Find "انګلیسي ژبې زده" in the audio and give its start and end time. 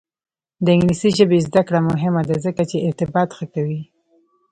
0.75-1.61